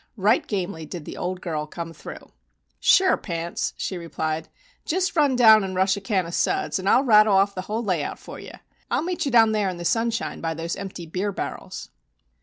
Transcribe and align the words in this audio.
Right 0.17 0.47
gamely 0.47 0.87
did 0.87 1.05
the 1.05 1.15
old 1.15 1.41
girl 1.41 1.67
come 1.67 1.93
through. 1.93 2.31
"Sure, 2.79 3.17
Pants," 3.17 3.73
she 3.77 3.99
replied. 3.99 4.49
"Just 4.83 5.15
run 5.15 5.35
down 5.35 5.63
and 5.63 5.75
rush 5.75 5.95
a 5.95 6.01
can 6.01 6.25
of 6.25 6.33
suds, 6.33 6.79
and 6.79 6.89
I'll 6.89 7.03
rattle 7.03 7.35
off 7.37 7.53
the 7.53 7.61
whole 7.61 7.83
layout 7.83 8.17
for 8.17 8.39
you. 8.39 8.53
I'll 8.89 9.03
meet 9.03 9.25
you 9.25 9.31
down 9.31 9.51
there 9.51 9.69
in 9.69 9.77
the 9.77 9.85
sunshine 9.85 10.41
by 10.41 10.55
those 10.55 10.75
empty 10.75 11.05
beer 11.05 11.31
barrels." 11.31 11.89